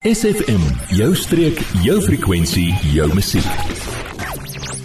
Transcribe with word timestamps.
SFM, 0.00 0.62
jou 0.96 1.10
streek, 1.12 1.58
jou 1.84 1.98
frekwensie, 2.00 2.70
jou 2.88 3.04
musiek. 3.12 3.44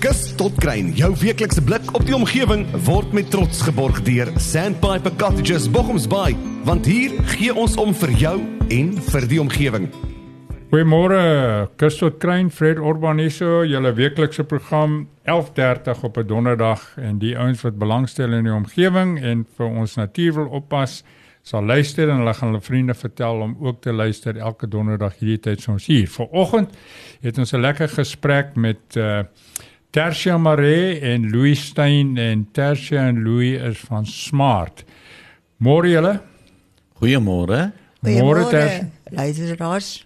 Kus 0.04 0.26
tot 0.36 0.58
kruin, 0.60 0.90
jou 1.00 1.08
weeklikse 1.22 1.64
blik 1.64 1.88
op 1.96 2.04
die 2.04 2.18
omgewing 2.18 2.66
word 2.84 3.15
met 3.15 3.29
trots 3.31 3.62
geborg 3.63 4.01
deur 4.04 4.33
Sandpiper 4.43 5.15
Cottages 5.15 5.70
Bochumsbaai, 5.71 6.36
want 6.67 6.91
hier 6.91 7.15
gee 7.31 7.55
ons 7.55 7.79
om 7.79 7.96
vir 7.96 8.12
jou 8.25 8.36
en 8.75 8.91
vir 9.07 9.31
die 9.31 9.39
omgewing. 9.39 9.88
Goeiemôre, 10.73 11.23
Kus 11.79 12.04
tot 12.04 12.20
kruin, 12.20 12.52
Fred 12.52 12.84
Urbaniso, 12.84 13.61
julle 13.63 13.95
weeklikse 13.95 14.43
program 14.43 15.05
11:30 15.23 16.04
op 16.04 16.18
'n 16.18 16.27
donderdag 16.27 16.97
en 17.00 17.23
die 17.23 17.38
ouens 17.39 17.63
wat 17.63 17.79
belangstel 17.79 18.34
in 18.34 18.43
die 18.43 18.57
omgewing 18.59 19.23
en 19.23 19.47
vir 19.55 19.68
ons 19.68 19.95
natuur 19.95 20.34
wil 20.34 20.52
oppas 20.52 21.05
sal 21.46 21.66
luister 21.70 22.09
en 22.09 22.23
hulle 22.23 22.34
gaan 22.34 22.54
hulle 22.54 22.64
vriende 22.66 22.96
vertel 22.98 23.43
om 23.45 23.55
ook 23.62 23.82
te 23.86 23.94
luister 23.94 24.38
elke 24.38 24.68
donderdag 24.68 25.20
hierdie 25.20 25.39
tyd 25.39 25.62
soms 25.62 25.86
hier. 25.86 26.07
Vanoggend 26.09 26.73
het 27.21 27.38
ons 27.38 27.54
'n 27.54 27.62
lekker 27.62 27.90
gesprek 27.90 28.55
met 28.55 28.98
uh 28.98 29.23
Tersia 29.95 30.38
Maree 30.38 30.99
en 30.99 31.30
Louis 31.31 31.55
Stein 31.66 32.18
en 32.18 32.48
Tersia 32.52 33.08
en 33.08 33.23
Louis 33.23 33.62
is 33.62 33.80
van 33.80 34.05
Smart. 34.05 34.84
Môre 35.58 35.88
julle? 35.88 36.20
Goeiemôre. 36.99 37.71
Môre 38.02 38.49
Tersia. 38.49 38.90
Luisteraars. 39.12 40.05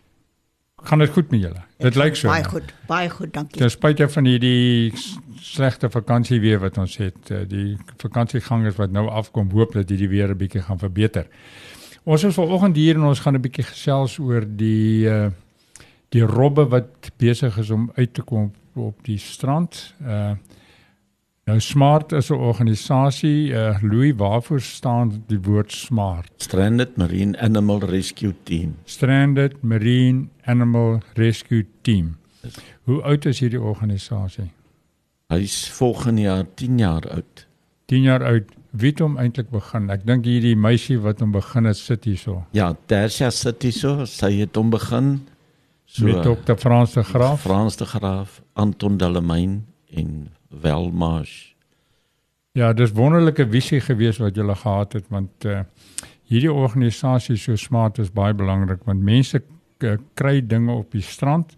Gaan 0.84 1.00
dit 1.00 1.10
goed 1.10 1.32
met 1.32 1.42
julle? 1.42 1.64
Dit 1.78 1.96
lyk 1.96 2.16
so. 2.16 2.28
Baie 2.28 2.44
goed, 2.44 2.74
baie 2.88 3.10
goed, 3.10 3.34
dankie. 3.34 3.60
Ten 3.62 3.72
spyte 3.72 4.10
van 4.10 4.26
hierdie 4.26 4.94
slegte 5.42 5.90
vakansie 5.90 6.40
weer 6.40 6.60
wat 6.60 6.78
ons 6.78 6.98
het, 6.98 7.32
eh, 7.32 7.44
die 7.48 7.78
vakansiegangers 7.98 8.76
wat 8.76 8.92
nou 8.92 9.08
afkom, 9.08 9.52
hoop 9.52 9.74
dat 9.74 9.90
hierdie 9.90 10.10
weer 10.10 10.30
'n 10.30 10.38
bietjie 10.38 10.62
gaan 10.62 10.80
verbeter. 10.80 11.28
Ons 12.04 12.24
is 12.24 12.34
vanoggend 12.34 12.76
hier 12.76 12.96
en 12.96 13.04
ons 13.04 13.20
gaan 13.20 13.36
'n 13.36 13.42
bietjie 13.42 13.64
gesels 13.64 14.20
oor 14.20 14.46
die 14.48 15.06
uh 15.08 15.30
die 16.10 16.26
robbe 16.26 16.66
wat 16.66 17.12
besig 17.18 17.58
is 17.58 17.70
om 17.70 17.92
uit 17.96 18.14
te 18.14 18.22
kom 18.22 18.52
op 18.74 19.04
die 19.04 19.18
strand. 19.18 19.94
Uh 20.02 20.32
nou 21.50 21.60
Smart 21.60 22.12
is 22.12 22.30
'n 22.30 22.38
organisasie, 22.38 23.52
uh 23.52 23.82
Louis, 23.82 24.14
waarvoor 24.16 24.62
staan 24.62 25.24
die 25.28 25.40
woord 25.42 25.72
Smart? 25.72 26.32
Stranded 26.38 26.98
Marine 26.98 27.40
Animal 27.40 27.80
Rescue 27.80 28.36
Team. 28.44 28.76
Stranded 28.86 29.62
Marine 29.62 30.28
Animal 30.46 31.02
Rescue 31.14 31.66
Team. 31.82 32.18
Hoe 32.84 33.02
oud 33.02 33.26
is 33.26 33.40
hierdie 33.40 33.62
organisasie? 33.62 34.52
Hy's 35.28 35.70
volgende 35.70 36.22
jaar 36.22 36.46
10 36.54 36.78
jaar 36.78 37.10
oud. 37.10 37.48
10 37.86 38.02
jaar 38.02 38.24
oud. 38.24 38.44
Wie 38.70 38.90
het 38.90 39.00
hom 39.00 39.18
eintlik 39.18 39.50
begin? 39.50 39.90
Ek 39.90 40.06
dink 40.06 40.26
hierdie 40.26 40.56
meisie 40.56 41.00
wat 41.02 41.20
hom 41.20 41.32
begin 41.32 41.66
het 41.66 41.78
sit 41.78 42.06
hierso. 42.06 42.44
Ja, 42.54 42.76
Tersia 42.86 43.30
sit 43.30 43.64
hierso. 43.66 44.06
Sy 44.06 44.32
het 44.40 44.56
hom 44.56 44.70
begin 44.70 45.20
so 45.86 46.06
met 46.06 46.24
Dr. 46.24 46.58
Frans 46.58 46.94
de 46.94 47.04
Graaf. 47.04 47.42
Frans 47.42 47.78
de 47.78 47.86
Graaf, 47.86 48.42
Anton 48.54 48.98
Delamain 48.98 49.66
en 49.90 50.30
Welmarsh. 50.50 51.54
Ja, 52.58 52.74
dis 52.74 52.92
wonderlike 52.92 53.46
visie 53.50 53.80
gewees 53.82 54.18
wat 54.18 54.36
julle 54.36 54.56
gehad 54.56 54.94
het 54.94 55.08
want 55.10 55.46
uh 55.46 55.64
hierdie 56.30 56.52
organisasie 56.54 57.38
so 57.42 57.58
smart 57.58 57.98
is 57.98 58.12
baie 58.14 58.36
belangrik 58.38 58.84
want 58.86 59.02
mense 59.02 59.40
uh, 59.42 59.96
kry 60.14 60.36
dinge 60.46 60.76
op 60.76 60.92
die 60.94 61.02
strand 61.02 61.56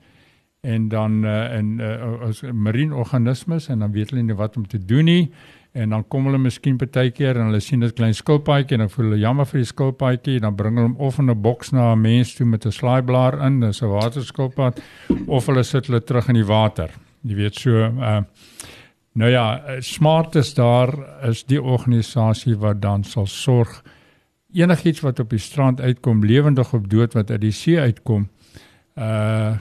en 0.63 0.85
dan 0.87 1.25
uh, 1.25 1.57
en 1.57 1.73
uh, 1.83 2.29
as 2.29 2.39
marine 2.53 2.95
organismes 2.95 3.67
en 3.67 3.83
dan 3.83 3.91
weet 3.91 4.13
hulle 4.13 4.23
nie 4.23 4.37
wat 4.39 4.55
om 4.55 4.67
te 4.67 4.79
doen 4.79 5.09
nie 5.09 5.25
en 5.71 5.89
dan 5.95 6.05
kom 6.07 6.27
hulle 6.27 6.39
miskien 6.39 6.77
partykeer 6.79 7.35
en 7.39 7.49
hulle 7.49 7.59
sien 7.63 7.83
'n 7.83 7.93
klein 7.95 8.15
skilpaadjie 8.15 8.77
en 8.77 8.85
dan 8.85 8.89
voel 8.89 9.05
hulle 9.09 9.19
jammer 9.19 9.45
vir 9.45 9.59
die 9.59 9.71
skilpaadjie 9.73 10.35
en 10.35 10.47
dan 10.47 10.55
bring 10.55 10.77
hulle 10.77 10.87
hom 10.87 10.97
of 11.07 11.19
in 11.19 11.29
'n 11.29 11.41
boks 11.41 11.71
na 11.71 11.91
'n 11.93 12.01
mens 12.01 12.35
toe 12.35 12.45
met 12.45 12.65
'n 12.65 12.71
slaaiblaar 12.71 13.39
in, 13.45 13.59
dis 13.59 13.81
'n 13.81 13.87
waterskilpad 13.87 14.81
of 15.27 15.45
hulle 15.45 15.63
sit 15.63 15.87
hulle 15.87 16.03
terug 16.03 16.27
in 16.27 16.35
die 16.35 16.45
water. 16.45 16.89
Jy 17.23 17.35
weet 17.35 17.55
so 17.55 17.71
uh 17.79 18.21
nou 19.13 19.31
ja, 19.31 19.45
smart 19.79 20.35
is 20.35 20.53
daar 20.53 20.93
is 21.27 21.43
die 21.43 21.61
organisasie 21.61 22.55
wat 22.57 22.81
dan 22.81 23.03
sal 23.03 23.27
sorg 23.27 23.81
enigiets 24.53 24.99
wat 24.99 25.19
op 25.19 25.29
die 25.29 25.39
strand 25.39 25.81
uitkom 25.81 26.25
lewendig 26.25 26.73
of 26.73 26.87
dood 26.91 27.13
wat 27.13 27.31
uit 27.31 27.41
die 27.41 27.55
see 27.55 27.79
uitkom 27.79 28.29
uh 28.95 29.55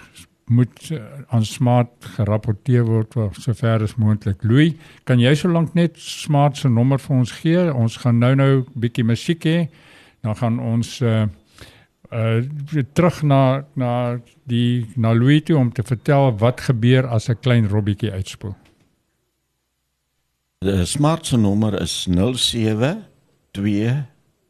moet 0.50 0.90
uh, 0.90 0.98
aan 1.30 1.44
smart 1.46 2.06
gerapporteer 2.16 2.82
word 2.82 3.14
sover 3.38 3.84
as 3.86 3.94
moontlik. 4.02 4.42
Louis, 4.42 4.72
kan 5.06 5.20
jy 5.22 5.30
solank 5.38 5.76
net 5.78 5.94
smart 6.02 6.58
se 6.58 6.66
nommer 6.68 6.98
vir 6.98 7.20
ons 7.20 7.34
gee? 7.38 7.60
Ons 7.70 8.00
gaan 8.02 8.18
nou-nou 8.18 8.64
bietjie 8.74 9.04
musiek 9.06 9.46
hê. 9.46 9.60
Dan 10.26 10.34
gaan 10.40 10.58
ons 10.72 10.96
uh 11.06 11.28
uh 12.10 12.40
terug 12.98 13.22
na 13.22 13.62
na 13.78 14.18
die 14.50 14.88
na 14.98 15.14
Louis 15.14 15.44
toe 15.46 15.54
om 15.60 15.70
te 15.70 15.86
vertel 15.86 16.34
wat 16.42 16.66
gebeur 16.66 17.06
as 17.06 17.30
'n 17.30 17.38
klein 17.46 17.70
robbietjie 17.70 18.10
uitspoel. 18.10 18.56
Die 20.60 20.82
smart 20.84 21.24
se 21.24 21.38
nommer 21.40 21.72
is 21.80 21.92
07 22.04 23.04
2 23.56 23.92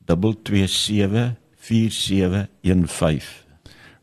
227 0.07 1.37
4715. 1.55 3.29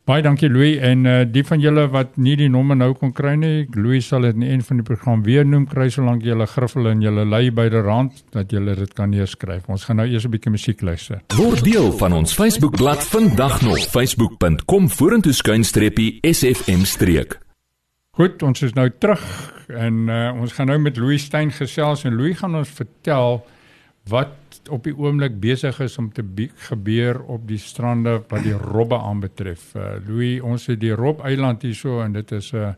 Baie 0.08 0.24
dankie 0.24 0.48
Louis 0.48 0.78
en 0.80 1.04
uh, 1.04 1.16
die 1.28 1.44
van 1.44 1.60
julle 1.60 1.84
wat 1.92 2.16
nie 2.16 2.38
die 2.40 2.48
nommer 2.48 2.80
nou 2.80 2.94
kon 2.96 3.12
kry 3.12 3.34
nie, 3.36 3.66
Louis 3.76 4.08
sal 4.08 4.24
dit 4.24 4.40
in 4.40 4.46
een 4.48 4.64
van 4.64 4.80
die 4.80 4.86
program 4.88 5.26
weer 5.26 5.44
noem 5.44 5.66
kry 5.68 5.90
solank 5.92 6.24
jy 6.24 6.32
julle 6.32 6.48
griffel 6.48 6.88
en 6.94 7.04
julle 7.04 7.28
lei 7.28 7.52
by 7.52 7.68
die 7.76 7.84
rand 7.84 8.24
dat 8.32 8.56
julle 8.56 8.78
dit 8.80 8.96
kan 8.96 9.12
neerskryf. 9.12 9.68
Ons 9.68 9.84
gaan 9.90 10.00
nou 10.00 10.08
eers 10.08 10.24
'n 10.24 10.32
bietjie 10.32 10.56
musiek 10.56 10.82
luister. 10.82 11.20
Word 11.36 11.66
deel 11.68 11.92
van 11.92 12.14
ons 12.14 12.32
Facebookblad 12.32 13.04
vandag 13.04 13.60
nog 13.68 13.84
facebook.com 13.84 14.88
vorentoe 14.88 15.34
skuinstreepie 15.34 16.24
sfm 16.24 16.88
streek. 16.88 17.36
Goed, 18.16 18.40
ons 18.44 18.62
is 18.62 18.72
nou 18.80 18.88
terug 18.96 19.57
en 19.68 20.08
uh, 20.08 20.32
ons 20.42 20.54
gaan 20.54 20.68
nou 20.72 20.80
met 20.80 20.98
Louis 20.98 21.24
Stein 21.24 21.52
gesels 21.52 22.06
en 22.06 22.16
Louis 22.16 22.38
gaan 22.38 22.56
ons 22.56 22.70
vertel 22.70 23.42
wat 24.08 24.62
op 24.72 24.84
die 24.84 24.96
oomblik 24.96 25.40
besig 25.40 25.80
is 25.84 25.98
om 25.98 26.12
te 26.12 26.24
gebeur 26.70 27.20
op 27.28 27.48
die 27.48 27.60
strande 27.60 28.22
wat 28.30 28.44
die 28.44 28.56
robbe 28.56 28.98
aanbetref. 28.98 29.76
Uh, 29.76 29.98
Louis, 30.08 30.40
ons 30.42 30.68
het 30.68 30.80
die 30.80 30.96
Rob 30.96 31.22
eiland 31.28 31.62
hierso 31.62 32.02
en 32.02 32.14
dit 32.14 32.32
is 32.32 32.54
'n 32.54 32.58
uh, 32.58 32.74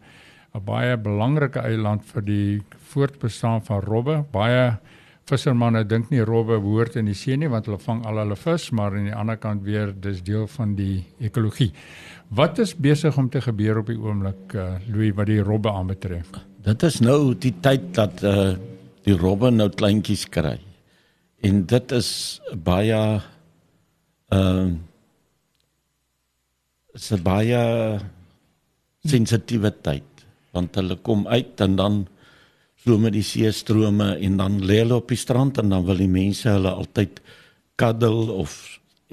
'n 0.56 0.66
baie 0.66 0.98
belangrike 0.98 1.62
eiland 1.62 2.06
vir 2.14 2.26
die 2.26 2.62
voortbestaan 2.92 3.62
van 3.68 3.84
robbe. 3.86 4.24
Baie 4.34 4.80
vissermanne 5.30 5.84
dink 5.86 6.10
nie 6.10 6.26
robbe 6.26 6.58
behoort 6.58 6.98
in 6.98 7.06
die 7.06 7.18
see 7.18 7.38
nie 7.38 7.52
want 7.52 7.70
hulle 7.70 7.82
vang 7.84 8.02
al 8.10 8.24
hulle 8.24 8.38
vis, 8.40 8.72
maar 8.72 8.98
aan 8.98 9.12
die 9.12 9.16
ander 9.16 9.38
kant 9.38 9.64
weer 9.64 9.94
dis 9.94 10.24
deel 10.26 10.48
van 10.58 10.76
die 10.76 11.06
ekologie. 11.22 11.72
Wat 12.30 12.60
is 12.60 12.74
besig 12.74 13.18
om 13.18 13.30
te 13.30 13.42
gebeur 13.42 13.84
op 13.84 13.94
die 13.94 14.00
oomblik, 14.00 14.56
uh, 14.56 14.72
Louis, 14.90 15.14
wat 15.14 15.30
die 15.30 15.44
robbe 15.46 15.72
aanbetref? 15.72 16.49
Dit 16.60 16.84
is 16.84 17.00
nou 17.00 17.36
die 17.40 17.54
tyd 17.64 17.94
dat 17.96 18.20
uh, 18.28 18.52
die 19.08 19.16
robbe 19.16 19.52
nou 19.54 19.70
kleintjies 19.72 20.26
kry 20.32 20.58
en 21.48 21.64
dit 21.72 21.92
is 21.96 22.12
baie 22.68 23.00
ehm 24.30 24.70
uh, 24.76 24.78
se 27.00 27.16
baie 27.24 27.60
sensitiewe 29.08 29.70
tyd 29.86 30.24
want 30.58 30.76
hulle 30.76 30.98
kom 31.06 31.22
uit 31.30 31.62
en 31.64 31.76
dan 31.78 32.00
so 32.84 32.98
met 33.00 33.14
die 33.16 33.24
see 33.24 33.52
strome 33.56 34.10
en 34.18 34.36
dan 34.42 34.58
lê 34.66 34.82
hulle 34.82 34.98
op 35.00 35.14
die 35.14 35.20
strand 35.22 35.62
en 35.62 35.72
dan 35.72 35.86
wil 35.88 36.02
die 36.02 36.10
mense 36.12 36.50
hulle 36.50 36.74
altyd 36.82 37.22
kaddel 37.80 38.34
of 38.36 38.58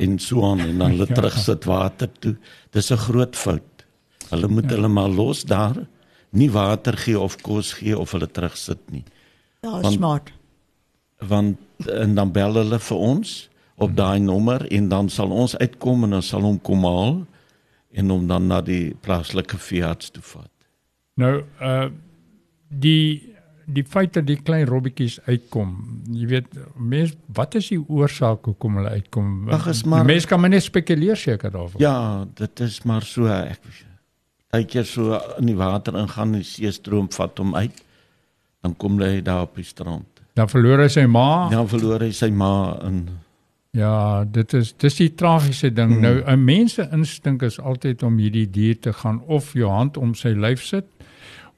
en 0.02 0.18
so 0.18 0.42
aan 0.48 0.64
en 0.64 0.80
dan 0.80 0.96
hulle 0.96 1.06
ja. 1.12 1.18
terugsit 1.20 1.68
water 1.68 2.10
toe 2.18 2.34
dis 2.74 2.90
'n 2.90 3.04
groot 3.06 3.36
fout 3.36 3.86
hulle 4.32 4.48
moet 4.48 4.66
ja. 4.66 4.74
hulle 4.76 4.88
maar 4.88 5.12
los 5.12 5.44
daar 5.44 5.76
nie 6.30 6.50
water 6.50 6.96
gee 6.96 7.18
of 7.18 7.36
kos 7.42 7.72
gee 7.80 7.98
of 7.98 8.12
hulle 8.16 8.30
terugsit 8.30 8.82
nie 8.90 9.04
ja 9.62 9.70
want, 9.80 9.94
smart 9.94 10.32
want 11.18 11.58
en 11.86 12.14
dan 12.14 12.32
bel 12.32 12.54
hulle 12.54 12.78
vir 12.78 13.04
ons 13.12 13.36
op 13.76 13.96
daai 13.96 14.18
nommer 14.20 14.64
en 14.72 14.88
dan 14.88 15.08
sal 15.12 15.32
ons 15.32 15.56
uitkom 15.56 16.06
en 16.06 16.18
ons 16.18 16.28
sal 16.32 16.44
hom 16.46 16.58
kom 16.64 16.84
haal 16.88 17.16
en 17.96 18.12
hom 18.12 18.26
dan 18.28 18.48
na 18.50 18.60
die 18.64 18.94
plaaslike 19.04 19.58
veearts 19.60 20.12
toe 20.12 20.24
vat. 20.34 20.52
Nou 21.20 21.38
uh 21.60 21.86
die 22.66 23.32
die 23.66 23.84
feit 23.86 24.12
dat 24.14 24.26
die 24.26 24.38
klein 24.42 24.64
robbetjies 24.66 25.16
uitkom, 25.26 25.70
jy 26.10 26.26
weet 26.30 26.56
mens 26.74 27.14
wat 27.34 27.54
is 27.58 27.68
die 27.72 27.78
oorsaak 27.78 28.46
hoekom 28.46 28.78
hulle 28.78 28.92
uitkom? 28.98 29.28
Ag 29.54 29.68
is 29.70 29.84
maar 29.86 30.06
mense 30.06 30.28
kan 30.30 30.40
maar 30.42 30.52
net 30.52 30.64
spekuleer 30.66 31.18
seker 31.18 31.50
daaroor. 31.50 31.80
Ja, 31.82 32.26
dit 32.38 32.62
is 32.66 32.80
maar 32.86 33.06
so 33.06 33.30
ek 33.30 33.62
kyk 33.62 33.95
jy 34.58 34.84
so 34.84 35.20
in 35.38 35.46
die 35.46 35.56
water 35.56 35.96
ingaan 35.96 36.34
en 36.34 36.42
die 36.42 36.44
see 36.44 36.72
stroom 36.72 37.08
vat 37.12 37.38
hom 37.38 37.54
uit 37.54 37.82
dan 38.66 38.76
kom 38.76 38.98
hy 39.00 39.20
daar 39.22 39.46
op 39.46 39.54
die 39.54 39.64
strand. 39.64 40.22
Dan 40.34 40.50
verloor 40.50 40.82
hy 40.82 40.88
sy 40.92 41.06
ma. 41.06 41.48
Dan 41.52 41.68
verloor 41.70 42.02
hy 42.06 42.10
sy 42.16 42.32
ma 42.34 42.76
in 42.86 43.06
Ja, 43.76 44.24
dit 44.24 44.54
is 44.56 44.70
dis 44.80 44.94
die 44.96 45.10
tragiese 45.12 45.68
ding. 45.68 45.98
Hmm. 45.98 46.00
Nou 46.00 46.22
'n 46.24 46.44
mens 46.44 46.74
se 46.74 46.88
instink 46.92 47.42
is 47.42 47.60
altyd 47.60 48.02
om 48.02 48.16
hierdie 48.18 48.50
dier 48.50 48.78
te 48.80 48.92
gaan 48.92 49.20
of 49.26 49.52
jou 49.52 49.68
hand 49.70 49.96
om 49.96 50.14
sy 50.14 50.28
lyf 50.28 50.62
sit 50.64 50.86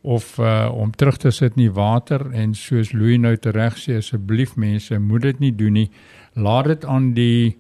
of 0.02 0.38
uh 0.38 0.70
om 0.74 0.90
terug 0.90 1.16
te 1.16 1.30
sit 1.30 1.56
in 1.56 1.62
die 1.62 1.72
water 1.74 2.30
en 2.32 2.54
soos 2.54 2.92
Louis 2.92 3.18
nou 3.18 3.36
tereg 3.36 3.78
sê 3.78 3.96
asseblief 3.98 4.56
mense 4.56 4.98
moet 4.98 5.22
dit 5.22 5.40
nie 5.40 5.52
doen 5.52 5.72
nie. 5.72 5.90
Laat 6.34 6.64
dit 6.64 6.84
aan 6.84 7.14
die 7.14 7.56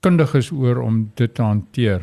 kundiges 0.00 0.50
oor 0.50 0.82
om 0.82 1.10
dit 1.14 1.34
te 1.34 1.42
hanteer. 1.42 2.02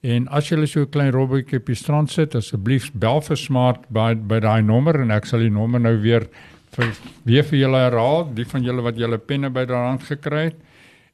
En 0.00 0.28
as 0.32 0.48
jy 0.48 0.66
so 0.66 0.80
'n 0.80 0.90
klein 0.90 1.12
robbertjie 1.12 1.58
op 1.58 1.66
die 1.66 1.74
strand 1.74 2.10
sit, 2.10 2.34
asseblief 2.34 2.90
bel 2.94 3.20
vir 3.20 3.36
Smart 3.36 3.84
by 3.90 4.14
by 4.14 4.40
daai 4.40 4.62
nommer 4.62 5.00
en 5.00 5.10
ek 5.10 5.26
sal 5.26 5.40
die 5.40 5.50
nommer 5.50 5.80
nou 5.80 5.96
weer 6.00 6.26
vir 6.72 6.92
weer 7.24 7.44
vir 7.44 7.58
julle 7.58 7.76
herhaal, 7.76 8.34
die 8.34 8.44
van 8.44 8.62
julle 8.62 8.82
wat 8.82 8.96
julle 8.96 9.18
penne 9.18 9.50
by 9.50 9.66
daardie 9.66 9.90
hand 9.90 10.02
gekry 10.02 10.44
het. 10.44 10.56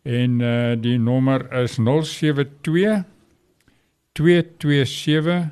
En 0.05 0.41
uh 0.41 0.77
die 0.77 0.99
nommer 0.99 1.53
is 1.63 1.79
072 1.79 3.05
227 4.15 5.51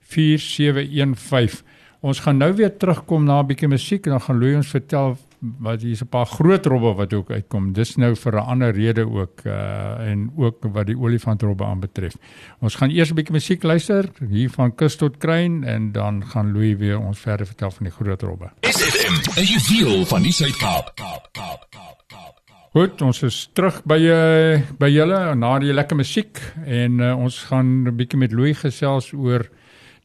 4715. 0.00 1.62
Ons 2.02 2.20
gaan 2.20 2.38
nou 2.38 2.52
weer 2.52 2.76
terugkom 2.76 3.24
na 3.24 3.40
'n 3.42 3.46
bietjie 3.46 3.68
musiek 3.68 4.06
en 4.06 4.12
dan 4.12 4.20
gaan 4.20 4.40
Louis 4.40 4.56
ons 4.56 4.74
vertel 4.74 5.16
wat 5.42 5.82
hier's 5.82 6.02
'n 6.02 6.08
paar 6.08 6.26
groot 6.26 6.66
robbe 6.66 6.94
wat 6.94 7.12
ook 7.12 7.30
uitkom. 7.30 7.72
Dis 7.72 7.96
nou 7.96 8.14
vir 8.14 8.32
'n 8.32 8.46
ander 8.46 8.72
rede 8.74 9.10
ook 9.10 9.44
uh 9.44 10.10
en 10.10 10.32
ook 10.36 10.64
wat 10.72 10.86
die 10.86 10.98
olifantrobbe 10.98 11.64
aanbetref. 11.64 12.14
Ons 12.60 12.74
gaan 12.74 12.90
eers 12.90 13.10
'n 13.10 13.14
bietjie 13.14 13.32
musiek 13.34 13.62
luister 13.62 14.08
hier 14.28 14.50
van 14.50 14.74
kus 14.74 14.96
tot 14.96 15.16
kruin 15.16 15.64
en 15.64 15.92
dan 15.92 16.26
gaan 16.26 16.52
Louis 16.52 16.76
weer 16.76 16.98
ons 16.98 17.18
verder 17.18 17.46
vertel 17.46 17.70
van 17.70 17.84
die 17.84 17.92
groot 17.92 18.22
robbe. 18.22 18.50
SFM, 18.60 19.38
en 19.38 19.44
jy 19.44 19.58
deel 19.68 20.04
van 20.06 20.22
die 20.22 20.32
Suid-Kaap. 20.32 20.94
Kaap, 20.94 21.28
Kaap, 21.32 21.66
Kaap, 21.70 21.98
Kaap. 22.08 22.42
Goed, 22.72 23.02
ons 23.02 23.22
is 23.22 23.50
terug 23.52 23.82
by 23.84 23.98
uh, 23.98 24.60
by 24.78 24.88
julle 24.88 25.34
na 25.34 25.58
die 25.58 25.72
lekker 25.72 25.96
musiek 25.96 26.38
en 26.64 27.00
uh, 27.00 27.18
ons 27.18 27.44
gaan 27.50 27.88
'n 27.88 27.96
bietjie 27.96 28.18
met 28.18 28.32
Louis 28.32 28.58
gesels 28.58 29.12
oor 29.12 29.48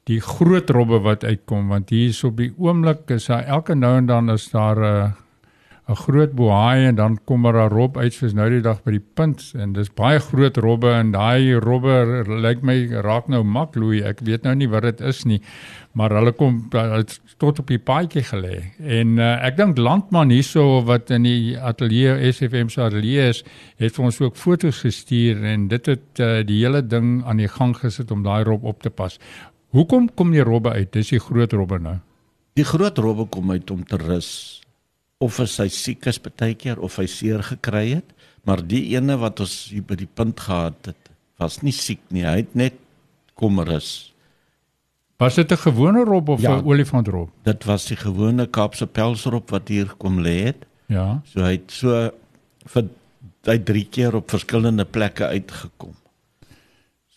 die 0.04 0.20
groot 0.20 0.70
robbe 0.70 1.00
wat 1.00 1.24
uitkom 1.24 1.68
want 1.68 1.90
hier 1.90 2.10
is 2.10 2.24
op 2.24 2.38
die 2.38 2.54
oomblik 2.58 3.10
is 3.10 3.26
daar 3.26 3.44
elke 3.44 3.76
nou 3.76 3.98
en 3.98 4.06
dan 4.06 4.30
is 4.30 4.50
daar 4.50 4.80
'n 4.80 4.84
uh, 4.84 5.12
'n 5.88 5.96
groot 5.96 6.34
bohaai 6.36 6.86
en 6.86 6.96
dan 6.96 7.18
kom 7.24 7.42
maar 7.42 7.56
'n 7.56 7.70
rob 7.72 7.98
uit 7.98 8.14
soos 8.14 8.34
nou 8.34 8.50
die 8.50 8.62
dag 8.62 8.84
by 8.84 8.92
die 8.92 9.06
punt 9.14 9.54
en 9.56 9.74
dis 9.74 9.94
baie 9.94 10.20
groot 10.20 10.58
robbe 10.58 10.92
en 10.92 11.12
daai 11.12 11.56
robbe 11.64 12.24
lyk 12.28 12.62
my 12.62 12.76
raak 13.06 13.28
nou 13.28 13.44
makloei. 13.44 14.04
Ek 14.04 14.20
weet 14.20 14.44
nou 14.44 14.56
nie 14.56 14.68
wat 14.68 14.84
dit 14.84 15.02
is 15.02 15.24
nie, 15.24 15.42
maar 15.94 16.12
hulle 16.12 16.32
kom 16.32 16.68
tot 17.38 17.60
op 17.60 17.68
die 17.68 17.80
paadjie 17.80 18.24
gelê. 18.24 18.74
En 18.80 19.18
uh, 19.18 19.46
ek 19.48 19.58
dink 19.58 19.78
landman 19.78 20.30
hierso 20.30 20.84
wat 20.84 21.10
in 21.10 21.24
die 21.24 21.56
ateljee 21.56 22.32
SFM 22.32 22.68
se 22.68 22.82
ateljee 22.82 23.30
is, 23.30 23.44
het 23.78 23.96
vir 23.96 24.06
ons 24.06 24.22
ook 24.22 24.36
foto's 24.36 24.84
gestuur 24.84 25.44
en 25.44 25.68
dit 25.68 25.86
het 25.86 26.20
uh, 26.20 26.44
die 26.44 26.66
hele 26.66 26.84
ding 26.84 27.24
aan 27.24 27.38
die 27.38 27.48
gang 27.48 27.76
gesit 27.78 28.12
om 28.12 28.24
daai 28.24 28.44
rob 28.44 28.64
op 28.64 28.84
te 28.84 28.90
pas. 28.90 29.20
Hoekom 29.72 30.10
kom 30.16 30.32
die 30.32 30.44
robbe 30.44 30.70
uit? 30.70 30.92
Dis 30.92 31.16
die 31.16 31.20
groot 31.20 31.54
robbe 31.54 31.80
nou. 31.80 32.00
Die 32.56 32.66
groot 32.66 32.98
robbe 32.98 33.30
kom 33.32 33.52
uit 33.52 33.72
om 33.72 33.86
te 33.86 33.96
rus 33.96 34.67
of 35.20 35.38
hy 35.38 35.68
siek 35.74 36.06
is 36.10 36.20
baie 36.22 36.54
keer 36.56 36.80
of 36.80 36.98
hy 37.00 37.08
seer 37.10 37.44
gekry 37.44 37.98
het, 37.98 38.14
maar 38.46 38.62
die 38.62 38.96
ene 38.96 39.18
wat 39.18 39.42
ons 39.44 39.70
hier 39.72 39.84
by 39.84 39.98
die 40.00 40.10
punt 40.10 40.40
gehad 40.40 40.92
het, 40.92 41.10
was 41.42 41.62
nie 41.66 41.74
siek 41.76 42.02
nie, 42.14 42.26
hy 42.26 42.42
het 42.44 42.54
net 42.56 42.78
kom 43.38 43.60
rus. 43.60 44.14
Was 45.18 45.36
dit 45.36 45.52
'n 45.52 45.58
gewone 45.58 46.04
rob 46.06 46.30
of 46.30 46.40
'n 46.40 46.44
ja, 46.44 46.62
olifantrob? 46.64 47.30
Dit 47.44 47.66
was 47.66 47.86
die 47.86 47.98
gewone 47.98 48.48
Kaapse 48.48 48.88
pelsrob 48.88 49.50
wat 49.50 49.68
hier 49.68 49.94
kom 49.98 50.20
lê 50.22 50.46
het. 50.46 50.66
Ja. 50.86 51.22
So 51.26 51.42
hy 51.42 51.52
het 51.52 51.72
so 51.72 52.12
vir 52.66 52.90
hy 53.46 53.58
drie 53.58 53.86
keer 53.86 54.16
op 54.16 54.30
verskillende 54.30 54.86
plekke 54.86 55.26
uitgekom. 55.26 55.96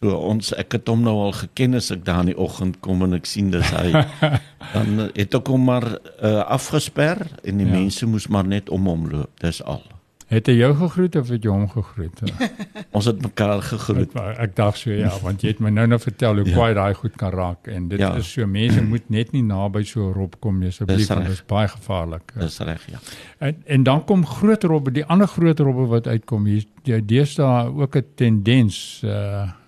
So 0.00 0.14
ons 0.16 0.54
ek 0.56 0.78
het 0.78 0.88
hom 0.88 1.02
nou 1.04 1.12
al 1.26 1.34
geken 1.36 1.76
as 1.76 1.90
ek 1.92 2.06
daar 2.06 2.22
in 2.24 2.30
die 2.30 2.38
oggend 2.40 2.78
kom 2.80 3.02
en 3.04 3.12
ek 3.18 3.26
sien 3.28 3.50
dis 3.52 3.68
hy. 3.76 3.90
dan 4.74 5.10
het 5.12 5.34
ek 5.36 5.50
hom 5.52 5.66
maar 5.68 5.84
uh, 5.92 6.38
afgesper 6.56 7.20
en 7.44 7.60
die 7.60 7.66
ja. 7.66 7.74
mense 7.74 8.08
moes 8.08 8.30
maar 8.32 8.48
net 8.48 8.72
om 8.72 8.88
hom 8.88 9.04
loop. 9.12 9.34
Dis 9.44 9.60
al. 9.60 9.84
Het 10.32 10.48
hy 10.48 10.54
jou 10.56 10.70
gegroet 10.78 11.18
of 11.20 11.34
het 11.34 11.44
jy 11.44 11.52
hom 11.52 11.68
gegroet? 11.68 12.22
ons 12.96 13.10
het 13.10 13.20
mekaar 13.20 13.60
gegroet. 13.66 14.16
Ek, 14.16 14.40
ek 14.46 14.56
dink 14.62 14.80
so 14.80 14.96
ja, 15.02 15.12
want 15.26 15.44
jy 15.44 15.52
het 15.52 15.60
my 15.60 15.74
nou 15.82 15.84
nou 15.92 16.00
vertel 16.00 16.40
hoe 16.40 16.48
ja. 16.48 16.56
kwaai 16.56 16.72
daai 16.80 16.96
goed 17.02 17.20
kan 17.20 17.36
raak 17.36 17.68
en 17.68 17.92
dit 17.92 18.00
ja. 18.00 18.14
is 18.16 18.32
so 18.38 18.48
mense 18.48 18.80
moet 18.96 19.12
net 19.12 19.36
nie 19.36 19.44
naby 19.44 19.84
so 19.84 20.08
'n 20.08 20.16
rob 20.16 20.40
kom 20.40 20.64
nie 20.64 20.72
asseblief 20.72 21.12
want 21.12 21.28
dit 21.28 21.36
is 21.36 21.44
baie 21.44 21.68
gevaarlik. 21.76 22.38
Dis 22.40 22.56
reg, 22.64 22.88
ja. 22.88 23.04
En 23.36 23.60
en 23.76 23.88
dan 23.92 24.04
kom 24.08 24.24
groot 24.24 24.64
robbe, 24.64 24.96
die 24.96 25.04
ander 25.04 25.28
groot 25.28 25.60
robbe 25.60 25.90
wat 25.92 26.08
uitkom 26.08 26.48
hier, 26.48 26.64
deesdae 26.88 27.68
ook 27.68 28.00
'n 28.00 28.12
tendens 28.16 29.02
uh 29.04 29.59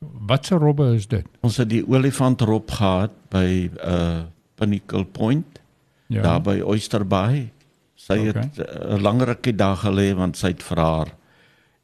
Watse 0.00 0.54
robbe 0.56 0.94
is 0.96 1.06
dit? 1.08 1.26
Ons 1.44 1.58
het 1.60 1.68
die 1.68 1.82
olifantrob 1.84 2.70
gehad 2.72 3.12
by 3.32 3.68
uh 3.84 4.22
Pinnacle 4.60 5.04
Point. 5.04 5.60
Ja. 6.12 6.22
Daar 6.24 6.40
by 6.44 6.58
Oyster 6.64 7.04
Bay. 7.08 7.50
Sy 8.00 8.16
okay. 8.20 8.44
het 8.44 8.58
'n 8.60 8.94
uh, 8.96 9.00
langer 9.00 9.26
rukkie 9.26 9.54
daar 9.56 9.76
gelê 9.76 10.14
want 10.16 10.36
sy 10.36 10.52
het 10.52 10.62
vir 10.62 10.80
haar 10.80 11.12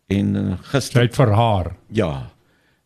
en 0.08 0.34
uh, 0.36 0.56
gister 0.72 1.00
Sy 1.00 1.06
het 1.06 1.16
vir 1.16 1.32
haar. 1.32 1.76
Ja. 1.88 2.32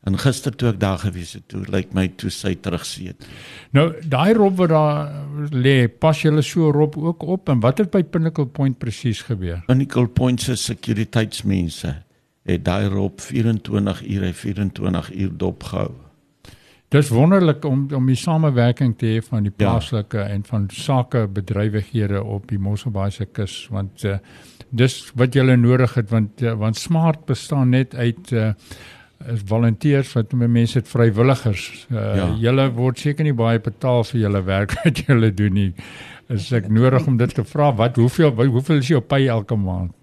En 0.02 0.18
gister 0.18 0.56
toe 0.56 0.68
ek 0.68 0.80
daar 0.80 0.98
gewees 0.98 1.32
het, 1.32 1.48
toe 1.48 1.60
lyk 1.60 1.70
like 1.70 1.94
my 1.94 2.08
toe 2.08 2.30
sy 2.30 2.54
terugseet. 2.54 3.26
Nou, 3.70 3.92
daai 4.02 4.32
rob 4.34 4.56
wat 4.56 4.68
daar 4.68 5.10
lê, 5.52 5.88
pas 5.88 6.22
julle 6.22 6.42
so 6.42 6.70
rob 6.70 6.96
ook 6.96 7.22
op 7.22 7.48
en 7.48 7.60
wat 7.60 7.78
het 7.78 7.90
by 7.90 8.02
Pinnacle 8.02 8.46
Point 8.46 8.78
presies 8.78 9.22
gebeur? 9.22 9.62
Pinnacle 9.66 10.08
Point 10.08 10.40
se 10.40 10.56
sekuriteitsmense 10.56 12.02
het 12.50 12.64
daai 12.64 12.88
rob 12.92 13.20
24 13.20 14.04
ure 14.06 14.32
24 14.34 15.12
uur 15.14 15.34
dopgehou. 15.36 15.90
Dis 16.90 17.08
wonderlik 17.14 17.64
om 17.64 17.84
om 17.94 18.06
die 18.10 18.18
samewerking 18.18 18.96
te 18.98 19.06
hê 19.06 19.18
van 19.22 19.44
die 19.46 19.52
ja. 19.52 19.58
plaaslike 19.62 20.18
ja. 20.18 20.30
en 20.34 20.42
van 20.44 20.64
sakebedrywighede 20.74 22.22
op 22.22 22.48
die 22.50 22.58
Mosselbaai 22.58 23.10
se 23.14 23.26
kus 23.30 23.68
want 23.70 24.02
uh, 24.04 24.16
dis 24.70 24.96
wat 25.14 25.34
jy 25.38 25.54
nodig 25.54 25.94
het 25.94 26.10
want 26.10 26.42
uh, 26.42 26.56
want 26.58 26.78
smart 26.78 27.22
bestaan 27.30 27.70
net 27.70 27.94
uit 27.94 28.32
uh, 28.32 28.50
is 29.28 29.44
volonteërs 29.46 30.12
wat 30.16 30.32
mense 30.32 30.78
het 30.78 30.88
vrywilligers. 30.88 31.86
Uh, 31.90 32.16
ja. 32.16 32.26
Julle 32.40 32.70
word 32.74 32.98
seker 32.98 33.24
nie 33.24 33.36
baie 33.36 33.60
betaal 33.60 34.02
vir 34.10 34.20
julle 34.24 34.42
werk 34.46 34.74
wat 34.82 35.04
julle 35.06 35.30
doen 35.34 35.54
nie. 35.54 35.70
Is 36.30 36.50
ek 36.56 36.68
nodig 36.70 37.06
om 37.06 37.16
dit 37.20 37.34
te 37.34 37.44
vra 37.44 37.70
wat 37.76 37.98
hoeveel 38.02 38.34
hoeveel 38.40 38.82
is 38.82 38.90
jou 38.90 39.00
pay 39.02 39.28
elke 39.28 39.58
maand? 39.58 39.94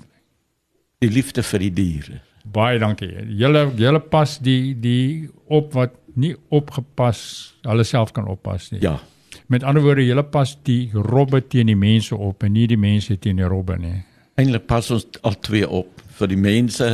Die 1.04 1.12
liefde 1.12 1.44
vir 1.44 1.68
die 1.68 1.74
diere. 1.74 2.22
Baie 2.54 2.80
dankie. 2.80 3.12
Julle 3.40 3.68
julle 3.78 4.00
pas 4.00 4.38
die 4.44 4.74
die 4.80 5.30
op 5.48 5.74
wat 5.78 5.96
nie 6.18 6.34
opgepas 6.50 7.20
hulle 7.68 7.86
self 7.86 8.14
kan 8.16 8.28
oppas 8.28 8.72
nie. 8.72 8.82
Ja. 8.82 8.98
Met 9.48 9.64
ander 9.64 9.84
woorde, 9.86 10.04
julle 10.06 10.24
pas 10.28 10.56
die 10.68 10.90
robbe 10.94 11.42
teen 11.48 11.70
die 11.72 11.78
mense 11.78 12.16
op 12.16 12.44
en 12.44 12.56
nie 12.58 12.66
die 12.68 12.80
mense 12.80 13.16
teen 13.22 13.40
die 13.40 13.48
robbe 13.48 13.78
nie. 13.80 14.02
Eintlik 14.38 14.68
pas 14.70 14.90
ons 14.94 15.06
al 15.26 15.38
twee 15.46 15.68
op 15.68 16.02
vir 16.18 16.32
die 16.34 16.40
mense 16.42 16.90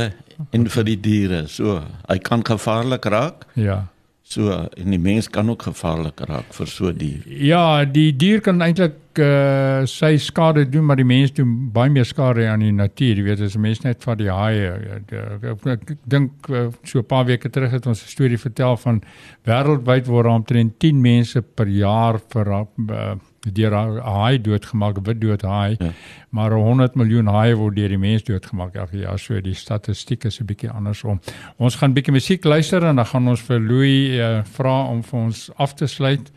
en 0.54 0.68
vir 0.70 0.86
die 0.86 0.98
diere. 1.00 1.44
So, 1.50 1.80
hy 2.08 2.18
kan 2.24 2.44
gevaarlik 2.46 3.08
raak. 3.12 3.48
Ja. 3.58 3.84
So 4.24 4.48
en 4.56 4.90
die 4.94 4.98
mens 4.98 5.28
kan 5.28 5.50
ook 5.52 5.66
gevaarlik 5.66 6.22
raak 6.24 6.52
vir 6.56 6.66
so 6.66 6.88
'n 6.88 6.96
dier. 6.96 7.22
Ja, 7.28 7.84
die 7.84 8.16
dier 8.16 8.40
kan 8.40 8.60
eintlik 8.60 9.18
uh, 9.18 9.84
sy 9.84 10.16
skade 10.16 10.64
doen, 10.68 10.84
maar 10.84 10.96
die 10.96 11.04
mens 11.04 11.32
doen 11.32 11.70
baie 11.72 11.90
meer 11.90 12.04
skade 12.04 12.48
aan 12.48 12.60
die 12.60 12.72
natuur. 12.72 13.16
Jy 13.16 13.22
weet, 13.22 13.40
as 13.40 13.54
'n 13.54 13.60
mens 13.60 13.82
net 13.84 14.02
van 14.02 14.16
die 14.16 14.30
haie, 14.30 14.72
ek, 14.96 15.66
ek 15.66 15.96
dink 16.08 16.48
uh, 16.48 16.68
so 16.82 16.98
'n 16.98 17.06
paar 17.06 17.26
weke 17.26 17.50
terug 17.50 17.70
het 17.70 17.86
ons 17.86 18.02
'n 18.02 18.08
storie 18.08 18.38
vertel 18.38 18.76
van 18.76 19.02
wêreldwyd 19.44 20.06
word 20.06 20.26
omtrent 20.26 20.80
10 20.80 21.00
mense 21.00 21.42
per 21.42 21.68
jaar 21.68 22.18
vir 22.32 22.48
uh, 22.48 23.14
deur 23.52 23.72
'n 23.72 24.00
haai 24.00 24.40
doodgemaak, 24.40 24.98
wit 25.06 25.20
dood 25.20 25.42
haai. 25.42 25.76
Ja. 25.78 25.92
Maar 26.30 26.52
100 26.52 26.94
miljoen 26.94 27.26
haie 27.26 27.54
word 27.54 27.76
deur 27.76 27.88
die 27.88 27.98
mens 27.98 28.22
doodgemaak 28.22 28.74
elke 28.74 28.98
jaar. 28.98 29.18
So 29.18 29.40
die 29.40 29.54
statistiek 29.54 30.24
is 30.24 30.40
'n 30.40 30.46
bietjie 30.46 30.70
andersom. 30.70 31.20
Ons 31.56 31.76
gaan 31.76 31.90
'n 31.90 31.94
bietjie 31.94 32.12
musiek 32.12 32.44
luister 32.44 32.84
en 32.84 32.96
dan 32.96 33.06
gaan 33.06 33.28
ons 33.28 33.40
vir 33.40 33.60
Louis 33.60 34.18
uh, 34.18 34.42
vra 34.44 34.84
om 34.86 35.02
vir 35.02 35.20
ons 35.20 35.50
af 35.56 35.74
te 35.74 35.86
sluit. 35.86 36.32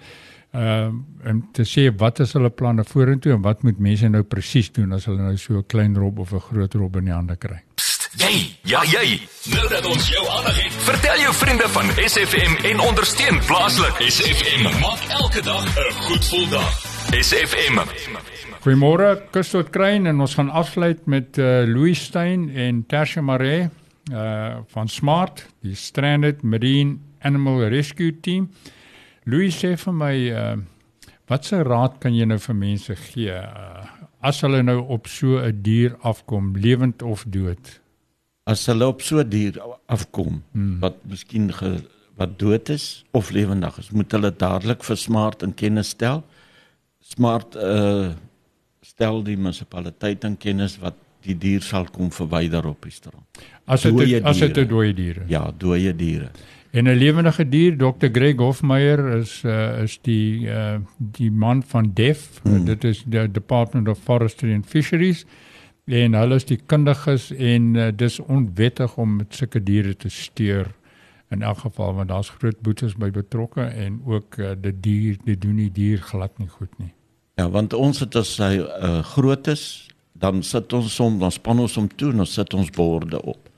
Ehm 0.52 0.64
uh, 0.64 1.30
en 1.30 1.42
te 1.52 1.64
sê 1.64 1.92
wat 1.98 2.20
is 2.20 2.34
hulle 2.34 2.50
planne 2.50 2.84
vorentoe 2.84 3.34
en 3.34 3.42
wat 3.42 3.64
moet 3.64 3.80
mense 3.80 4.08
nou 4.08 4.24
presies 4.24 4.72
doen 4.72 4.94
as 4.94 5.06
hulle 5.06 5.22
nou 5.22 5.38
so 5.38 5.58
'n 5.58 5.66
klein 5.68 5.96
rob 5.96 6.20
of 6.20 6.32
'n 6.34 6.40
groot 6.40 6.74
rob 6.74 6.96
in 6.96 7.06
die 7.06 7.14
hande 7.14 7.36
kry. 7.36 7.60
Jy, 8.18 8.58
ja 8.62 8.82
jy. 8.84 9.20
Nou 9.54 9.68
dat 9.70 9.86
ons 9.86 10.10
jou 10.10 10.24
aandag 10.38 10.58
het, 10.64 10.74
vertel 10.90 11.20
jou 11.22 11.34
vriende 11.34 11.70
van 11.70 11.86
SFM 12.06 12.56
en 12.72 12.80
ondersteun 12.80 13.40
plaaslik. 13.46 14.02
SFM 14.10 14.64
maak 14.82 15.02
elke 15.22 15.42
dag 15.42 15.66
'n 15.66 15.94
goed 15.94 16.24
gevoel 16.24 16.48
dag. 16.50 16.97
SFM. 17.16 17.80
Goeiemôre, 18.64 19.14
kus 19.32 19.54
tot 19.54 19.70
kruin 19.72 20.10
en 20.10 20.20
ons 20.20 20.34
gaan 20.36 20.50
afsluit 20.52 21.06
met 21.08 21.38
uh, 21.40 21.64
Louis 21.64 21.96
Stein 21.96 22.50
en 22.52 22.82
Tasha 22.84 23.24
Mare 23.24 23.70
uh 24.12 24.60
van 24.72 24.88
Smart, 24.92 25.46
die 25.64 25.76
Stranded 25.76 26.44
Marine 26.44 26.98
Animal 27.24 27.68
Rescue 27.72 28.12
Team. 28.20 28.50
Louis 29.24 29.56
sê 29.56 29.76
vir 29.80 29.96
my 29.96 30.14
uh 30.32 30.56
watse 31.32 31.60
raad 31.64 31.98
kan 32.04 32.16
jy 32.16 32.28
nou 32.28 32.40
vir 32.44 32.56
mense 32.60 32.96
gee 33.08 33.36
uh, 33.36 33.88
as 34.24 34.44
hulle 34.44 34.64
nou 34.64 34.80
op 34.96 35.08
so 35.08 35.40
'n 35.40 35.64
dier 35.64 35.96
afkom, 36.04 36.56
lewend 36.56 37.04
of 37.04 37.24
dood? 37.28 37.80
As 38.48 38.66
hulle 38.68 38.88
op 38.88 39.02
so 39.02 39.20
'n 39.24 39.30
dier 39.30 39.60
afkom 39.88 40.44
hmm. 40.52 40.80
wat 40.80 41.00
miskien 41.06 41.52
wat 42.18 42.40
dood 42.40 42.70
is 42.70 43.06
of 43.12 43.32
lewendig 43.32 43.78
is, 43.80 43.92
moet 43.92 44.12
hulle 44.12 44.32
dadelik 44.32 44.84
vir 44.84 44.98
Smart 44.98 45.44
in 45.44 45.54
kennis 45.54 45.96
stel 45.96 46.24
smart 47.08 47.56
uh 47.56 48.14
stel 48.88 49.20
die 49.26 49.36
munisipaliteit 49.36 50.24
in 50.24 50.38
kennis 50.40 50.78
wat 50.80 50.96
die 51.26 51.36
dier 51.36 51.64
sal 51.66 51.88
kom 51.92 52.08
verwyder 52.14 52.66
op 52.70 52.86
die 52.88 52.94
strand. 52.94 53.42
As 53.66 53.84
dit 53.84 54.24
as 54.24 54.40
dit 54.40 54.58
'n 54.58 54.68
dooie 54.68 54.94
diere. 54.94 55.26
Ja, 55.28 55.52
dooie 55.58 55.96
diere. 55.96 56.30
En 56.72 56.88
'n 56.88 56.98
lewendige 56.98 57.50
dier, 57.50 57.78
Dr. 57.78 58.10
Greg 58.12 58.38
Hofmeyer 58.38 59.18
is 59.18 59.42
uh, 59.46 59.82
is 59.84 60.00
die 60.02 60.48
uh, 60.48 60.80
die 60.98 61.32
man 61.32 61.64
van 61.64 61.92
DEF. 61.94 62.40
Hmm. 62.44 62.66
Dit 62.66 62.84
is 62.84 63.04
die 63.06 63.32
Department 63.32 63.88
of 63.88 64.00
Forestry 64.00 64.54
and 64.54 64.66
Fisheries. 64.66 65.26
En 65.86 66.14
hulle 66.14 66.36
is 66.36 66.46
die 66.46 66.60
kundiges 66.66 67.32
en 67.32 67.76
uh, 67.76 67.88
dis 67.96 68.20
onwettig 68.20 68.98
om 68.98 69.16
met 69.16 69.36
sulke 69.36 69.64
diere 69.64 69.96
te 69.96 70.10
steur 70.10 70.68
in 71.30 71.42
elk 71.42 71.58
geval 71.58 71.94
want 71.94 72.10
daar's 72.10 72.30
groot 72.30 72.60
boetes 72.62 72.96
by 72.96 73.10
betrokke 73.12 73.62
en 73.62 74.02
ook 74.06 74.38
uh, 74.38 74.54
die 74.62 74.74
dier 74.80 75.18
die 75.26 75.38
doen 75.38 75.60
die 75.60 75.72
dier 75.72 76.02
glad 76.02 76.38
nie 76.40 76.48
goed 76.48 76.72
nie. 76.80 76.94
Ja, 77.38 77.50
want 77.50 77.74
ons 77.74 78.00
het 78.00 78.16
as 78.16 78.32
hy 78.42 78.58
uh, 78.62 79.00
groot 79.14 79.48
is, 79.52 79.88
dan 80.18 80.42
sit 80.44 80.74
ons 80.74 80.96
hom, 80.98 81.20
dan 81.22 81.32
span 81.32 81.60
ons 81.62 81.76
hom 81.78 81.90
toe 82.00 82.10
en 82.14 82.24
ons 82.26 82.38
sit 82.40 82.54
ons 82.58 82.72
borde 82.74 83.20
op. 83.22 83.52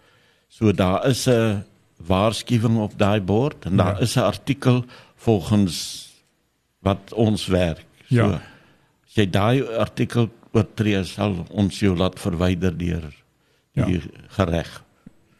So 0.49 0.73
daar 0.75 1.05
is 1.07 1.27
'n 1.27 1.63
waarskuwing 2.07 2.77
op 2.79 2.97
daai 2.97 3.21
bord 3.21 3.65
en 3.65 3.77
daar 3.77 3.95
ja. 3.95 4.03
is 4.03 4.15
'n 4.15 4.27
artikel 4.27 4.83
volgens 5.15 6.09
wat 6.79 7.13
ons 7.13 7.47
werk. 7.47 7.85
So 8.09 8.15
ja. 8.15 8.41
as 9.05 9.13
jy 9.13 9.29
daai 9.29 9.63
artikel 9.77 10.29
oortree 10.51 11.03
sal 11.03 11.45
ons 11.49 11.79
jou 11.79 11.95
laat 11.95 12.19
verwyder 12.19 12.77
deur 12.77 13.05
die 13.73 14.01
ja. 14.01 14.23
gereg. 14.27 14.83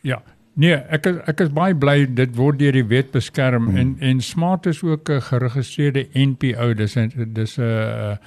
Ja. 0.02 0.22
Nee, 0.54 0.76
ek 0.90 1.06
is, 1.06 1.18
ek 1.28 1.40
is 1.46 1.50
baie 1.56 1.76
bly 1.76 2.04
dit 2.06 2.36
word 2.36 2.60
deur 2.60 2.76
die 2.76 2.88
wet 2.90 3.12
beskerm 3.12 3.70
hmm. 3.70 3.78
en 3.78 3.96
en 4.02 4.22
Smart 4.22 4.66
is 4.66 4.84
ook 4.84 5.10
'n 5.10 5.22
geregistreerde 5.22 6.08
NPO. 6.14 6.74
Dis 6.74 6.98
'n 6.98 7.34
dis 7.34 7.58
'n 7.58 8.18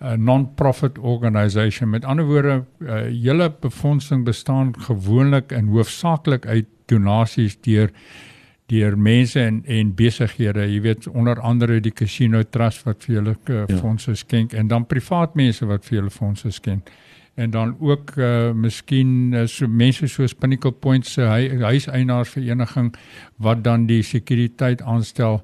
'n 0.00 0.24
non-profit 0.24 0.98
organisation. 0.98 1.90
Met 1.90 2.04
ander 2.04 2.24
woorde, 2.24 2.64
uh, 2.80 3.10
julle 3.10 3.52
befondsing 3.60 4.24
bestaan 4.24 4.74
gewoonlik 4.78 5.52
en 5.52 5.66
hoofsaaklik 5.66 6.46
uit 6.46 6.66
donasies 6.86 7.60
deur 7.60 7.90
deur 8.66 8.98
mense 8.98 9.40
en 9.40 9.62
en 9.66 9.94
besighede, 9.94 10.60
jy 10.60 10.80
weet 10.80 11.08
onder 11.08 11.40
andere 11.40 11.80
die 11.80 11.92
Casino 11.92 12.42
Trust 12.42 12.84
wat 12.84 13.04
vir 13.04 13.14
julle 13.14 13.36
uh, 13.48 13.64
fondse 13.80 14.14
skenk 14.14 14.52
en 14.52 14.68
dan 14.68 14.86
privaat 14.86 15.34
mense 15.34 15.66
wat 15.66 15.84
vir 15.84 15.98
julle 15.98 16.10
fondse 16.10 16.50
skenk 16.50 16.90
en 17.38 17.50
dan 17.54 17.76
ook 17.78 18.16
uh 18.16 18.50
miskien 18.52 19.32
uh, 19.32 19.46
so 19.46 19.68
mense 19.68 20.08
soos 20.10 20.34
Pinnacle 20.34 20.72
Point 20.72 21.06
se 21.06 21.22
uh, 21.22 21.62
huiseienaarsvereniging 21.62 22.92
wat 23.36 23.62
dan 23.64 23.86
die 23.86 24.02
sekuriteit 24.02 24.82
aanstel 24.82 25.40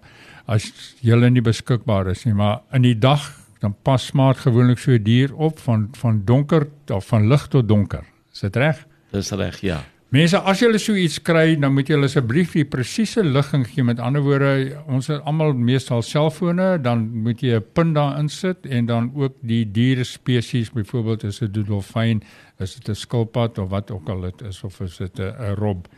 as 0.50 0.68
julle 1.00 1.30
nie 1.30 1.44
beskikbaar 1.44 2.10
is 2.10 2.26
nie. 2.26 2.34
Maar 2.34 2.60
in 2.72 2.82
die 2.82 2.98
dag 2.98 3.30
dan 3.62 3.76
pas 3.82 4.10
smart 4.10 4.42
gewoonlik 4.44 4.82
so 4.82 4.98
dier 4.98 5.34
op 5.34 5.58
van 5.64 5.88
van 5.96 6.22
donker 6.24 6.68
of 6.92 7.06
van 7.06 7.28
lig 7.28 7.48
tot 7.48 7.68
donker. 7.68 8.04
Is 8.32 8.44
dit 8.44 8.56
reg? 8.56 8.86
Dis 9.14 9.30
reg 9.30 9.60
ja 9.62 9.84
Mense, 10.14 10.38
as 10.46 10.60
julle 10.62 10.78
so 10.78 10.94
iets 10.94 11.16
kry, 11.26 11.56
dan 11.58 11.72
moet 11.74 11.88
julle 11.90 12.06
asseblief 12.06 12.52
die 12.54 12.62
presiese 12.70 13.24
ligging 13.26 13.64
gee. 13.66 13.82
Met 13.82 13.98
ander 13.98 14.22
woorde, 14.22 14.76
ons 14.86 15.08
het 15.10 15.24
almal 15.26 15.56
meestal 15.58 16.04
selfone, 16.06 16.76
dan 16.84 17.02
moet 17.24 17.42
jy 17.42 17.56
'n 17.58 17.64
punt 17.74 17.96
daar 17.96 18.20
insit 18.20 18.66
en 18.66 18.86
dan 18.86 19.10
ook 19.14 19.34
die 19.42 19.64
diere 19.66 20.04
spesies, 20.04 20.70
byvoorbeeld 20.70 21.24
is 21.24 21.38
dit 21.38 21.56
'n 21.56 21.64
dolfyn, 21.66 22.22
is 22.60 22.76
dit 22.76 22.88
'n 22.88 22.94
skilpad 22.94 23.58
of 23.58 23.68
wat 23.70 23.90
ook 23.90 24.08
al 24.08 24.20
dit 24.20 24.42
is 24.42 24.62
of 24.62 24.80
is 24.80 24.96
dit 24.96 25.18
'n 25.18 25.54
rob. 25.58 25.88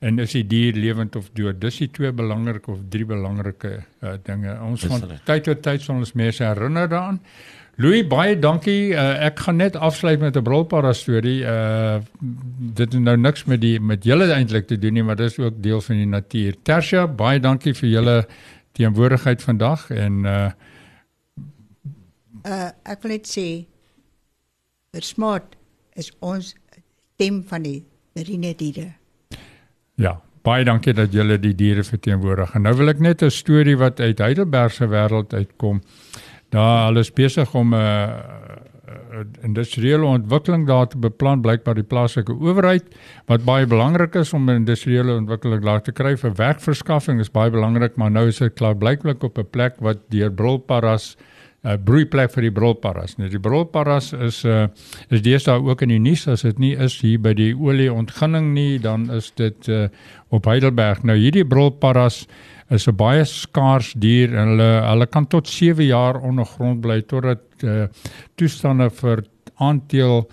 En 0.00 0.18
is 0.18 0.32
die 0.32 0.46
dier 0.46 0.74
lewend 0.74 1.16
of 1.16 1.30
dood? 1.32 1.60
Dis 1.60 1.78
die 1.78 1.90
twee 1.90 2.12
belangrike 2.12 2.70
of 2.70 2.78
drie 2.88 3.06
belangrike 3.06 3.84
uh, 4.02 4.10
dinge. 4.22 4.58
Ons 4.60 4.84
van 4.84 5.00
tyd 5.24 5.44
tot 5.44 5.62
tyd 5.62 5.80
sal 5.80 5.96
ons 5.96 6.12
mense 6.12 6.44
herinner 6.44 6.88
daaraan. 6.88 7.20
Louis 7.76 8.06
baie 8.08 8.38
dankie. 8.40 8.94
Uh, 8.94 9.18
ek 9.26 9.42
gaan 9.44 9.58
net 9.60 9.74
afsluit 9.76 10.20
met 10.20 10.36
'n 10.36 10.42
brulpara 10.42 10.92
storie. 10.92 11.44
Uh 11.44 12.00
dit 12.76 12.92
het 12.92 13.02
nou 13.02 13.16
niks 13.16 13.44
met 13.44 13.60
die 13.60 13.80
met 13.80 14.04
julle 14.04 14.32
eintlik 14.32 14.66
te 14.66 14.78
doen 14.78 14.92
nie, 14.92 15.02
maar 15.02 15.16
dit 15.16 15.30
is 15.30 15.38
ook 15.38 15.62
deel 15.62 15.80
van 15.80 15.96
die 15.96 16.06
natuur. 16.06 16.56
Tersia, 16.62 17.06
baie 17.06 17.40
dankie 17.40 17.74
vir 17.74 17.88
julle 17.88 18.26
teenwoordigheid 18.72 19.42
vandag 19.42 19.90
en 19.90 20.24
uh 20.24 20.50
uh 22.44 22.70
ek 22.84 23.02
wil 23.02 23.12
net 23.12 23.28
sê 23.28 23.66
vir 24.92 25.02
smart 25.02 25.56
is 25.94 26.12
ons 26.20 26.54
stem 27.14 27.42
van 27.44 27.62
die 27.62 27.84
marine 28.14 28.54
diere. 28.56 28.92
Ja, 29.94 30.20
baie 30.42 30.64
dankie 30.64 30.94
dat 30.94 31.12
julle 31.12 31.38
die 31.38 31.54
diere 31.54 31.84
verteenwoordig. 31.84 32.54
En 32.54 32.62
nou 32.62 32.74
wil 32.74 32.88
ek 32.88 33.00
net 33.00 33.22
'n 33.22 33.30
storie 33.30 33.76
wat 33.76 34.00
uit 34.00 34.18
Heidelberg 34.18 34.72
se 34.72 34.86
wêreld 34.88 35.34
uitkom. 35.34 35.82
Daar 36.56 36.86
hulle 36.86 37.04
is 37.04 37.12
besig 37.12 37.54
om 37.54 37.74
'n 37.74 37.76
uh, 37.76 38.08
uh, 38.88 39.24
industriële 39.42 40.04
ontwikkeling 40.04 40.66
daar 40.66 40.88
te 40.88 40.98
beplan 40.98 41.40
blykbaar 41.40 41.74
die 41.74 41.84
plaaslike 41.84 42.32
owerheid 42.32 42.84
wat 43.26 43.44
baie 43.44 43.66
belangrik 43.66 44.14
is 44.14 44.32
om 44.32 44.48
'n 44.48 44.64
industriële 44.64 45.16
ontwikkeling 45.16 45.64
daar 45.64 45.82
te 45.82 45.92
kry 45.92 46.16
vir 46.16 46.32
werkverskaffing 46.34 47.20
is 47.20 47.30
baie 47.30 47.50
belangrik 47.50 47.96
maar 47.96 48.10
nou 48.10 48.26
is 48.28 48.38
dit 48.38 48.54
klaar 48.54 48.76
blyklik 48.76 49.22
op 49.22 49.38
'n 49.38 49.50
plek 49.50 49.74
wat 49.80 49.98
deur 50.08 50.32
brulparas 50.32 51.16
'n 51.66 51.72
uh, 51.72 51.78
broeiplek 51.82 52.30
vir 52.30 52.46
die 52.46 52.54
brulparas. 52.54 53.16
Nou 53.18 53.28
die 53.28 53.40
brulparas 53.42 54.12
is 54.12 54.44
uh, 54.46 54.68
is 55.10 55.22
deesdae 55.22 55.58
ook 55.58 55.82
in 55.82 55.90
die 55.96 55.98
nuus 55.98 56.28
as 56.30 56.44
dit 56.46 56.58
nie 56.62 56.74
is 56.78 57.00
hier 57.02 57.18
by 57.18 57.34
die 57.34 57.52
olieontginning 57.54 58.52
nie, 58.54 58.78
dan 58.78 59.10
is 59.10 59.32
dit 59.34 59.68
uh, 59.68 59.88
op 60.30 60.46
Heidelberg. 60.46 61.02
Nou 61.02 61.16
hierdie 61.18 61.44
brulparas 61.44 62.26
is 62.70 62.86
'n 62.86 62.96
baie 62.96 63.24
skaars 63.24 63.94
dier 63.98 64.34
en 64.34 64.54
hulle 64.54 64.70
hulle 64.86 65.06
kan 65.06 65.26
tot 65.26 65.48
7 65.48 65.84
jaar 65.84 66.20
ondergrond 66.22 66.80
bly 66.80 67.00
totdat 67.02 67.42
uh, 67.64 67.86
toestande 68.36 68.90
vir 68.90 69.24
aanteel 69.58 70.28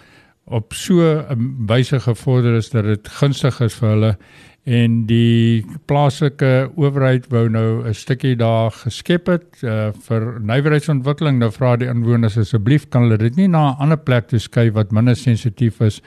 op 0.45 0.73
so 0.73 1.01
'n 1.01 1.65
wyse 1.67 1.99
gevorder 1.99 2.55
is 2.55 2.69
dat 2.69 2.83
dit 2.85 3.07
gunstig 3.07 3.61
is 3.61 3.73
vir 3.73 3.89
hulle 3.89 4.17
en 4.63 5.01
die 5.09 5.65
plaaslike 5.91 6.69
owerheid 6.79 7.25
wou 7.31 7.49
nou 7.51 7.83
'n 7.83 7.93
stukkie 7.93 8.35
daar 8.35 8.71
geskep 8.71 9.27
het 9.27 9.63
uh, 9.63 9.91
vir 10.07 10.39
nywerheidsontwikkeling 10.39 11.39
nou 11.39 11.51
vra 11.51 11.75
die 11.75 11.89
inwoners 11.89 12.37
asseblief 12.37 12.87
kan 12.89 13.03
hulle 13.03 13.17
dit 13.17 13.35
nie 13.35 13.47
na 13.47 13.71
'n 13.71 13.75
ander 13.79 13.97
plek 13.97 14.27
toe 14.27 14.39
skuif 14.39 14.73
wat 14.73 14.91
minder 14.91 15.15
sensitief 15.15 15.81
is 15.81 16.01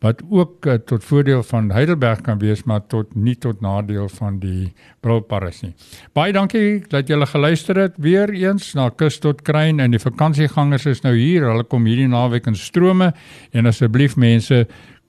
wat 0.00 0.22
ook 0.30 0.66
uh, 0.66 0.74
tot 0.74 1.04
voordeel 1.04 1.42
van 1.42 1.70
Heidelberg 1.70 2.20
kan 2.22 2.38
wees 2.38 2.64
maar 2.64 2.86
tot 2.86 3.14
nie 3.14 3.34
tot 3.34 3.60
nadeel 3.60 4.08
van 4.08 4.38
die 4.38 4.72
Brilparis 5.00 5.62
nie. 5.62 5.74
Baie 6.14 6.32
dankie 6.32 6.82
dat 6.88 7.08
julle 7.08 7.26
geluister 7.26 7.76
het 7.76 7.94
weer 7.98 8.30
eens 8.30 8.74
na 8.74 8.88
Kus 8.88 9.18
tot 9.18 9.42
Kruin 9.42 9.80
en 9.80 9.90
die 9.90 10.00
vakansiegangers 10.00 10.86
is 10.86 11.02
nou 11.02 11.14
hier. 11.16 11.48
Hulle 11.50 11.64
kom 11.64 11.84
hierdie 11.84 12.08
naweek 12.08 12.46
in 12.46 12.56
strome 12.56 13.12
en 13.52 13.66
asseblief 13.66 14.16
mense 14.16 14.66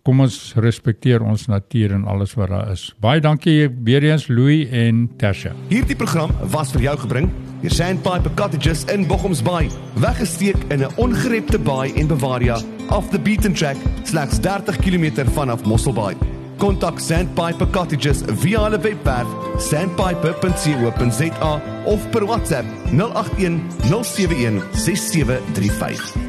kom 0.10 0.24
ons 0.26 0.38
respekteer 0.58 1.22
ons 1.22 1.44
natuur 1.52 1.92
en 1.94 2.08
alles 2.10 2.32
wat 2.40 2.50
daar 2.50 2.72
is. 2.74 2.88
Baie 3.04 3.22
dankie 3.22 3.68
weer 3.86 4.02
eens 4.08 4.26
Louis 4.32 4.66
en 4.74 5.04
Tasha. 5.22 5.52
Hierdie 5.70 5.98
program 5.98 6.34
was 6.56 6.72
vir 6.74 6.88
jou 6.88 6.96
gebring 7.04 7.30
deur 7.60 7.76
Sandpiper 7.76 8.34
Cottages 8.40 8.86
in 8.90 9.06
Bochums 9.10 9.44
Bay. 9.46 9.70
Weggesteek 10.02 10.58
in 10.74 10.82
'n 10.82 10.90
ongerepte 10.98 11.60
baai 11.60 11.94
en 11.94 12.08
Bavaria 12.08 12.58
off 12.90 13.12
the 13.12 13.20
beaten 13.20 13.54
track 13.54 13.78
slegs 14.04 14.40
30 14.40 14.78
km 14.82 15.30
vanaf 15.36 15.66
Mosselbaai. 15.66 16.16
Kontak 16.58 17.00
Sandpiper 17.00 17.68
Cottages 17.68 18.24
via 18.42 18.64
hulle 18.64 18.80
webwerf 18.80 19.28
sandpiper.co.za 19.58 21.62
of 21.86 22.12
per 22.12 22.26
WhatsApp 22.26 22.66
081 22.92 23.62
071 23.90 24.62
6735. 24.74 26.29